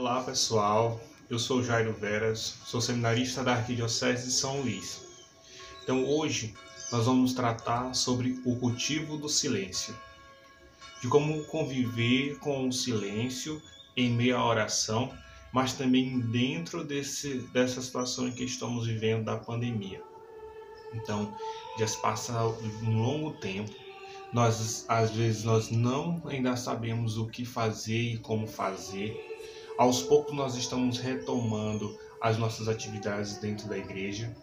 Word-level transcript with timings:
Olá 0.00 0.22
pessoal, 0.22 0.98
eu 1.28 1.38
sou 1.38 1.62
Jairo 1.62 1.92
Veras, 1.92 2.56
sou 2.64 2.80
seminarista 2.80 3.44
da 3.44 3.52
Arquidiocese 3.52 4.28
de 4.28 4.32
São 4.32 4.62
Luís. 4.62 5.04
Então 5.82 6.08
hoje 6.08 6.54
nós 6.90 7.04
vamos 7.04 7.34
tratar 7.34 7.92
sobre 7.92 8.40
o 8.46 8.56
cultivo 8.56 9.18
do 9.18 9.28
silêncio, 9.28 9.94
de 11.02 11.08
como 11.08 11.44
conviver 11.44 12.38
com 12.38 12.66
o 12.66 12.72
silêncio 12.72 13.60
em 13.94 14.08
meio 14.08 14.38
à 14.38 14.46
oração, 14.46 15.12
mas 15.52 15.74
também 15.74 16.18
dentro 16.18 16.82
desse, 16.82 17.34
dessa 17.52 17.82
situação 17.82 18.26
em 18.26 18.32
que 18.32 18.44
estamos 18.44 18.86
vivendo 18.86 19.26
da 19.26 19.36
pandemia. 19.36 20.02
Então 20.94 21.36
já 21.78 21.86
se 21.86 22.00
passa 22.00 22.42
um 22.42 23.02
longo 23.02 23.32
tempo, 23.32 23.70
nós 24.32 24.86
às 24.88 25.10
vezes 25.10 25.44
nós 25.44 25.70
não 25.70 26.22
ainda 26.24 26.56
sabemos 26.56 27.18
o 27.18 27.26
que 27.26 27.44
fazer 27.44 28.14
e 28.14 28.18
como 28.18 28.46
fazer 28.46 29.28
aos 29.78 30.02
poucos 30.02 30.34
nós 30.34 30.56
estamos 30.56 30.98
retomando 30.98 31.98
as 32.20 32.36
nossas 32.36 32.68
atividades 32.68 33.38
dentro 33.38 33.68
da 33.68 33.78
igreja, 33.78 34.34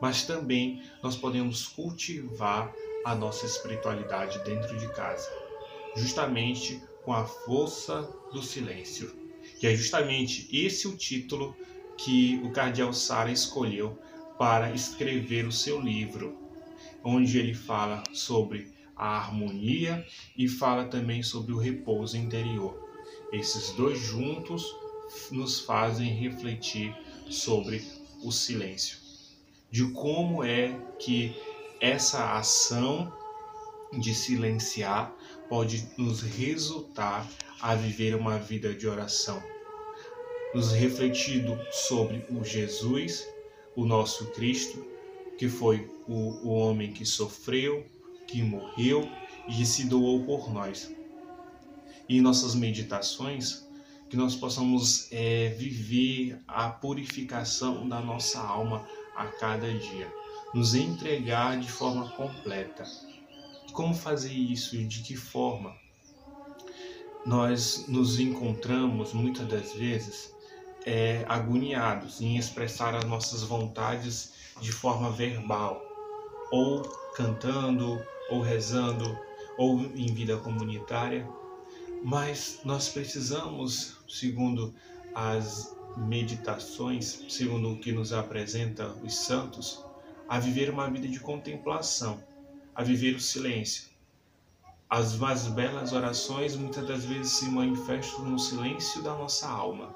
mas 0.00 0.24
também 0.24 0.82
nós 1.02 1.16
podemos 1.16 1.66
cultivar 1.66 2.72
a 3.04 3.14
nossa 3.14 3.44
espiritualidade 3.44 4.38
dentro 4.44 4.78
de 4.78 4.88
casa, 4.94 5.28
justamente 5.96 6.82
com 7.04 7.12
a 7.12 7.24
força 7.24 8.08
do 8.32 8.42
silêncio. 8.42 9.12
Que 9.58 9.66
é 9.66 9.76
justamente 9.76 10.48
esse 10.52 10.88
o 10.88 10.96
título 10.96 11.54
que 11.96 12.40
o 12.42 12.50
cardeal 12.50 12.92
Sara 12.92 13.30
escolheu 13.30 13.98
para 14.38 14.72
escrever 14.72 15.46
o 15.46 15.52
seu 15.52 15.80
livro, 15.80 16.36
onde 17.04 17.38
ele 17.38 17.54
fala 17.54 18.02
sobre 18.12 18.72
a 18.96 19.18
harmonia 19.18 20.04
e 20.36 20.48
fala 20.48 20.84
também 20.86 21.22
sobre 21.22 21.52
o 21.52 21.58
repouso 21.58 22.16
interior. 22.16 22.83
Esses 23.34 23.72
dois 23.72 23.98
juntos 23.98 24.76
nos 25.32 25.58
fazem 25.58 26.08
refletir 26.08 26.96
sobre 27.28 27.82
o 28.22 28.30
silêncio, 28.30 28.96
de 29.72 29.90
como 29.90 30.44
é 30.44 30.72
que 31.00 31.34
essa 31.80 32.38
ação 32.38 33.12
de 33.92 34.14
silenciar 34.14 35.12
pode 35.48 35.84
nos 35.98 36.22
resultar 36.22 37.28
a 37.60 37.74
viver 37.74 38.14
uma 38.14 38.38
vida 38.38 38.72
de 38.72 38.86
oração, 38.86 39.42
nos 40.54 40.70
refletindo 40.70 41.58
sobre 41.72 42.24
o 42.30 42.44
Jesus, 42.44 43.26
o 43.74 43.84
nosso 43.84 44.26
Cristo, 44.26 44.86
que 45.36 45.48
foi 45.48 45.90
o, 46.06 46.46
o 46.46 46.50
homem 46.50 46.92
que 46.92 47.04
sofreu, 47.04 47.84
que 48.28 48.40
morreu 48.40 49.08
e 49.48 49.66
se 49.66 49.86
doou 49.88 50.24
por 50.24 50.52
nós. 50.52 50.88
E 52.08 52.20
nossas 52.20 52.54
meditações, 52.54 53.64
que 54.08 54.16
nós 54.16 54.36
possamos 54.36 55.08
é, 55.10 55.48
viver 55.58 56.38
a 56.46 56.68
purificação 56.68 57.88
da 57.88 58.00
nossa 58.00 58.40
alma 58.40 58.86
a 59.16 59.26
cada 59.26 59.72
dia, 59.72 60.12
nos 60.52 60.74
entregar 60.74 61.58
de 61.58 61.70
forma 61.70 62.08
completa. 62.10 62.84
Como 63.72 63.94
fazer 63.94 64.32
isso 64.32 64.76
de 64.84 65.02
que 65.02 65.16
forma? 65.16 65.74
Nós 67.26 67.86
nos 67.88 68.20
encontramos 68.20 69.12
muitas 69.12 69.48
das 69.48 69.72
vezes 69.72 70.32
é, 70.84 71.24
agoniados 71.26 72.20
em 72.20 72.36
expressar 72.36 72.94
as 72.94 73.04
nossas 73.04 73.42
vontades 73.42 74.34
de 74.60 74.70
forma 74.70 75.10
verbal, 75.10 75.82
ou 76.52 76.82
cantando, 77.16 78.00
ou 78.30 78.42
rezando, 78.42 79.18
ou 79.56 79.80
em 79.80 80.06
vida 80.12 80.36
comunitária 80.36 81.26
mas 82.04 82.60
nós 82.66 82.90
precisamos, 82.90 83.96
segundo 84.06 84.74
as 85.14 85.74
meditações, 85.96 87.24
segundo 87.30 87.72
o 87.72 87.78
que 87.78 87.92
nos 87.92 88.12
apresenta 88.12 88.88
os 89.02 89.14
santos, 89.14 89.82
a 90.28 90.38
viver 90.38 90.68
uma 90.68 90.90
vida 90.90 91.08
de 91.08 91.18
contemplação, 91.18 92.22
a 92.74 92.82
viver 92.82 93.16
o 93.16 93.20
silêncio. 93.20 93.88
As 94.90 95.16
mais 95.16 95.46
belas 95.46 95.94
orações 95.94 96.54
muitas 96.54 96.86
das 96.86 97.06
vezes 97.06 97.32
se 97.32 97.46
manifestam 97.46 98.26
no 98.26 98.38
silêncio 98.38 99.02
da 99.02 99.14
nossa 99.14 99.48
alma, 99.48 99.94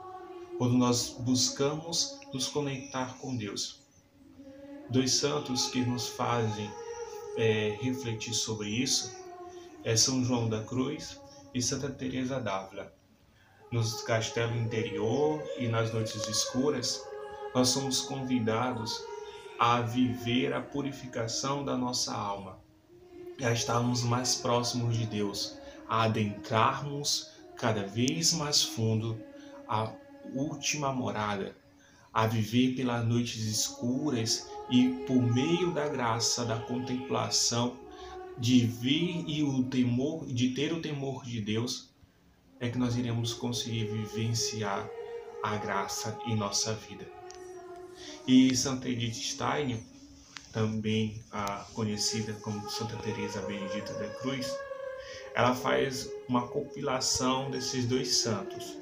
quando 0.56 0.78
nós 0.78 1.14
buscamos 1.20 2.18
nos 2.32 2.48
conectar 2.48 3.18
com 3.18 3.36
Deus. 3.36 3.82
Dois 4.88 5.12
santos 5.12 5.66
que 5.66 5.82
nos 5.82 6.08
fazem 6.08 6.70
é, 7.36 7.76
refletir 7.82 8.32
sobre 8.32 8.70
isso 8.70 9.14
é 9.84 9.94
São 9.94 10.24
João 10.24 10.48
da 10.48 10.62
Cruz 10.62 11.20
e 11.58 11.62
Santa 11.62 11.90
Teresa 11.90 12.40
d'Ávila. 12.40 12.92
Nos 13.72 14.02
castelos 14.02 14.56
interior 14.56 15.42
e 15.58 15.66
nas 15.66 15.92
noites 15.92 16.26
escuras, 16.28 17.04
nós 17.52 17.68
somos 17.70 18.00
convidados 18.00 19.04
a 19.58 19.80
viver 19.80 20.54
a 20.54 20.60
purificação 20.60 21.64
da 21.64 21.76
nossa 21.76 22.14
alma, 22.14 22.60
a 23.42 23.50
estarmos 23.50 24.04
mais 24.04 24.36
próximos 24.36 24.96
de 24.96 25.04
Deus, 25.04 25.58
a 25.88 26.04
adentrarmos 26.04 27.28
cada 27.56 27.84
vez 27.84 28.32
mais 28.32 28.62
fundo 28.62 29.20
a 29.66 29.92
última 30.32 30.92
morada, 30.92 31.56
a 32.14 32.26
viver 32.28 32.76
pelas 32.76 33.04
noites 33.04 33.44
escuras 33.44 34.48
e 34.70 35.04
por 35.06 35.20
meio 35.20 35.72
da 35.72 35.88
graça 35.88 36.44
da 36.44 36.60
contemplação 36.60 37.76
de 38.38 38.66
vir 38.66 39.24
e 39.26 39.42
o 39.42 39.64
temor, 39.64 40.26
de 40.26 40.50
ter 40.50 40.72
o 40.72 40.80
temor 40.80 41.24
de 41.24 41.40
Deus, 41.40 41.90
é 42.60 42.68
que 42.68 42.78
nós 42.78 42.96
iremos 42.96 43.34
conseguir 43.34 43.86
vivenciar 43.86 44.88
a 45.42 45.56
graça 45.56 46.18
em 46.26 46.36
nossa 46.36 46.74
vida. 46.74 47.06
E 48.26 48.54
Santa 48.56 48.88
Edith 48.88 49.14
Stein, 49.14 49.84
também 50.52 51.22
conhecida 51.74 52.32
como 52.34 52.68
Santa 52.70 52.96
Teresa 52.98 53.40
Benedita 53.42 53.92
da 53.94 54.08
Cruz, 54.14 54.56
ela 55.34 55.54
faz 55.54 56.10
uma 56.28 56.46
compilação 56.48 57.50
desses 57.50 57.86
dois 57.86 58.16
santos, 58.16 58.76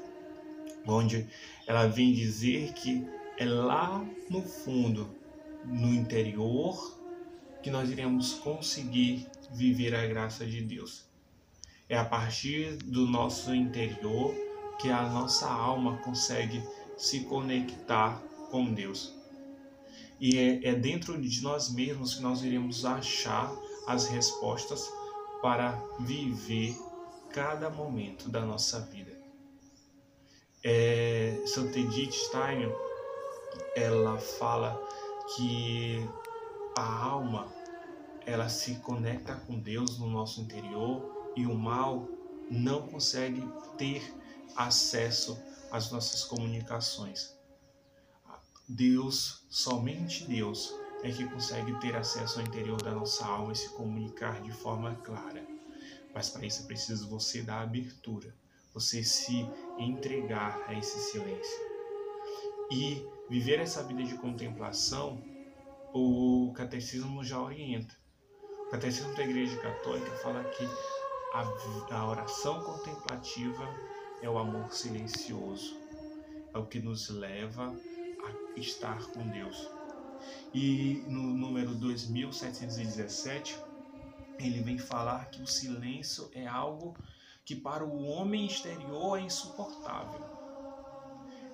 onde 0.86 1.26
ela 1.66 1.86
vem 1.86 2.12
dizer 2.12 2.72
que 2.72 3.06
é 3.38 3.44
lá 3.44 4.04
no 4.30 4.42
fundo, 4.42 5.08
no 5.64 5.92
interior 5.92 6.96
que 7.66 7.70
nós 7.70 7.90
iremos 7.90 8.34
conseguir 8.34 9.26
viver 9.50 9.92
a 9.92 10.06
graça 10.06 10.46
de 10.46 10.60
Deus. 10.60 11.04
É 11.88 11.98
a 11.98 12.04
partir 12.04 12.76
do 12.76 13.08
nosso 13.08 13.52
interior 13.52 14.32
que 14.78 14.88
a 14.88 15.08
nossa 15.08 15.50
alma 15.50 15.96
consegue 15.96 16.62
se 16.96 17.24
conectar 17.24 18.22
com 18.52 18.72
Deus. 18.72 19.12
E 20.20 20.38
é, 20.38 20.68
é 20.68 20.74
dentro 20.76 21.20
de 21.20 21.42
nós 21.42 21.68
mesmos 21.74 22.14
que 22.14 22.22
nós 22.22 22.44
iremos 22.44 22.84
achar 22.84 23.52
as 23.88 24.06
respostas 24.06 24.88
para 25.42 25.72
viver 25.98 26.78
cada 27.30 27.68
momento 27.68 28.28
da 28.28 28.42
nossa 28.42 28.78
vida. 28.78 29.10
É, 30.62 31.42
Santa 31.44 31.80
Edith 31.80 32.12
Stein, 32.12 32.72
ela 33.74 34.18
fala 34.18 34.80
que 35.34 36.08
a 36.76 37.04
alma 37.06 37.55
ela 38.26 38.48
se 38.48 38.74
conecta 38.76 39.36
com 39.36 39.58
Deus 39.58 39.98
no 39.98 40.10
nosso 40.10 40.40
interior 40.40 41.32
e 41.36 41.46
o 41.46 41.54
mal 41.54 42.08
não 42.50 42.86
consegue 42.88 43.42
ter 43.78 44.02
acesso 44.56 45.40
às 45.70 45.92
nossas 45.92 46.24
comunicações. 46.24 47.36
Deus, 48.68 49.46
somente 49.48 50.26
Deus, 50.26 50.74
é 51.04 51.10
que 51.10 51.24
consegue 51.28 51.78
ter 51.78 51.94
acesso 51.94 52.40
ao 52.40 52.46
interior 52.46 52.82
da 52.82 52.90
nossa 52.90 53.24
alma 53.24 53.52
e 53.52 53.56
se 53.56 53.68
comunicar 53.70 54.42
de 54.42 54.50
forma 54.50 54.96
clara. 54.96 55.46
Mas 56.12 56.28
para 56.30 56.44
isso 56.44 56.64
é 56.64 56.66
preciso 56.66 57.08
você 57.08 57.42
dar 57.42 57.60
abertura, 57.60 58.34
você 58.74 59.04
se 59.04 59.48
entregar 59.78 60.64
a 60.66 60.74
esse 60.74 60.98
silêncio. 60.98 61.60
E 62.72 63.06
viver 63.28 63.60
essa 63.60 63.84
vida 63.84 64.02
de 64.02 64.16
contemplação, 64.16 65.22
o 65.94 66.52
catecismo 66.56 67.22
já 67.22 67.40
orienta. 67.40 67.94
O 68.66 68.68
Catecismo 68.68 69.14
da 69.14 69.22
Igreja 69.22 69.56
Católica 69.58 70.10
fala 70.16 70.42
que 70.42 70.64
a, 71.32 71.96
a 71.96 72.08
oração 72.08 72.64
contemplativa 72.64 73.64
é 74.20 74.28
o 74.28 74.36
amor 74.38 74.72
silencioso, 74.72 75.76
é 76.52 76.58
o 76.58 76.66
que 76.66 76.80
nos 76.80 77.08
leva 77.08 77.72
a 78.24 78.58
estar 78.58 79.00
com 79.12 79.24
Deus. 79.28 79.70
E 80.52 81.04
no 81.06 81.22
número 81.22 81.76
2717, 81.76 83.56
ele 84.40 84.60
vem 84.62 84.78
falar 84.78 85.30
que 85.30 85.40
o 85.40 85.46
silêncio 85.46 86.28
é 86.34 86.44
algo 86.44 86.96
que 87.44 87.54
para 87.54 87.84
o 87.84 88.04
homem 88.04 88.46
exterior 88.46 89.16
é 89.16 89.22
insuportável. 89.22 90.26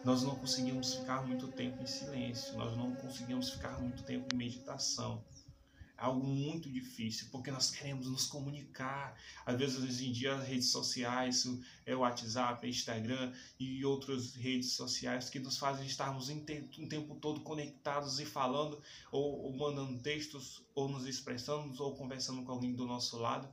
Nós 0.02 0.22
não 0.22 0.34
conseguimos 0.34 0.94
ficar 0.94 1.26
muito 1.26 1.46
tempo 1.48 1.82
em 1.82 1.86
silêncio, 1.86 2.56
nós 2.56 2.74
não 2.74 2.94
conseguimos 2.94 3.50
ficar 3.50 3.78
muito 3.78 4.02
tempo 4.02 4.34
em 4.34 4.38
meditação 4.38 5.22
algo 6.02 6.26
muito 6.26 6.68
difícil, 6.68 7.28
porque 7.30 7.52
nós 7.52 7.70
queremos 7.70 8.08
nos 8.08 8.26
comunicar. 8.26 9.16
Às 9.46 9.56
vezes, 9.56 9.80
hoje 9.80 10.08
em 10.08 10.12
dia, 10.12 10.34
as 10.34 10.44
redes 10.44 10.68
sociais, 10.68 11.46
é 11.86 11.94
o 11.94 12.00
WhatsApp, 12.00 12.68
Instagram 12.68 13.32
e 13.58 13.84
outras 13.84 14.34
redes 14.34 14.72
sociais 14.72 15.30
que 15.30 15.38
nos 15.38 15.56
fazem 15.56 15.86
estarmos 15.86 16.28
o 16.28 16.88
tempo 16.88 17.14
todo 17.20 17.40
conectados 17.42 18.18
e 18.18 18.26
falando, 18.26 18.82
ou, 19.12 19.44
ou 19.44 19.56
mandando 19.56 20.02
textos, 20.02 20.66
ou 20.74 20.88
nos 20.88 21.06
expressando, 21.06 21.80
ou 21.80 21.94
conversando 21.94 22.42
com 22.42 22.50
alguém 22.50 22.74
do 22.74 22.84
nosso 22.84 23.16
lado. 23.16 23.48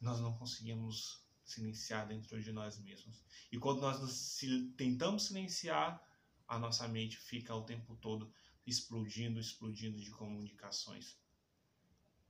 Nós 0.00 0.18
não 0.18 0.32
conseguimos 0.36 1.22
silenciar 1.44 2.08
dentro 2.08 2.42
de 2.42 2.50
nós 2.50 2.76
mesmos. 2.78 3.22
E 3.52 3.56
quando 3.56 3.80
nós 3.80 4.00
nos, 4.00 4.36
tentamos 4.76 5.26
silenciar, 5.26 6.02
a 6.48 6.58
nossa 6.58 6.88
mente 6.88 7.16
fica 7.16 7.54
o 7.54 7.62
tempo 7.62 7.94
todo 7.96 8.32
explodindo, 8.66 9.38
explodindo 9.38 10.00
de 10.00 10.10
comunicações. 10.10 11.16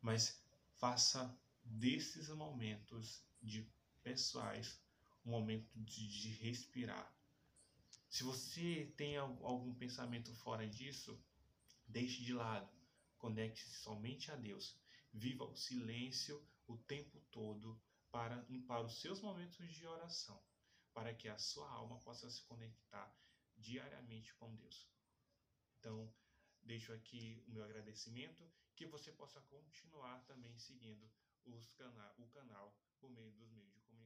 Mas 0.01 0.43
faça 0.77 1.37
desses 1.65 2.29
momentos 2.29 3.23
de 3.43 3.69
pessoais 4.03 4.81
um 5.25 5.31
momento 5.31 5.69
de, 5.75 6.09
de 6.09 6.31
respirar. 6.43 7.13
Se 8.09 8.23
você 8.23 8.93
tem 8.97 9.17
algum 9.19 9.75
pensamento 9.75 10.35
fora 10.37 10.67
disso, 10.67 11.21
deixe 11.87 12.23
de 12.23 12.33
lado. 12.33 12.69
Conecte-se 13.19 13.77
somente 13.83 14.31
a 14.31 14.37
Deus. 14.37 14.75
Viva 15.13 15.45
o 15.45 15.57
silêncio 15.57 16.43
o 16.67 16.77
tempo 16.77 17.21
todo 17.31 17.79
para, 18.11 18.47
para 18.67 18.83
os 18.83 19.01
seus 19.01 19.21
momentos 19.21 19.71
de 19.75 19.87
oração, 19.87 20.41
para 20.95 21.13
que 21.15 21.29
a 21.29 21.39
sua 21.39 21.71
alma 21.71 21.99
possa 22.01 22.31
se 22.31 22.43
conectar 22.43 23.15
diariamente 23.57 24.33
com 24.35 24.55
Deus. 24.55 24.89
Deixo 26.79 26.93
aqui 26.93 27.43
o 27.49 27.51
meu 27.51 27.65
agradecimento, 27.65 28.49
que 28.77 28.87
você 28.87 29.11
possa 29.11 29.41
continuar 29.41 30.25
também 30.27 30.57
seguindo 30.61 31.11
os 31.45 31.73
cana 31.73 32.15
o 32.17 32.29
canal 32.29 32.73
por 33.01 33.11
meio 33.11 33.33
dos 33.33 33.51
meios 33.51 33.75
de 33.75 33.97